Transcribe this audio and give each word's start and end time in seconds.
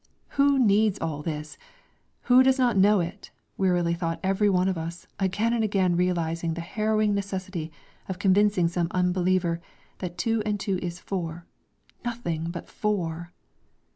"Who 0.29 0.57
needs 0.57 0.97
all 0.97 1.21
this? 1.21 1.59
Who 2.23 2.41
does 2.41 2.57
not 2.57 2.75
know 2.75 3.01
it?" 3.01 3.29
wearily 3.55 3.93
thought 3.93 4.19
every 4.23 4.49
one 4.49 4.67
of 4.67 4.75
us, 4.75 5.05
again 5.19 5.53
and 5.53 5.63
again 5.63 5.95
realising 5.95 6.55
the 6.55 6.61
harrowing 6.61 7.13
necessity 7.13 7.71
of 8.09 8.17
convincing 8.17 8.67
some 8.67 8.87
unbeliever, 8.89 9.61
that 9.99 10.17
two 10.17 10.41
and 10.43 10.59
two 10.59 10.79
is 10.81 10.97
four... 10.97 11.45
nothing 12.03 12.45
but 12.49 12.67
four! 12.67 13.31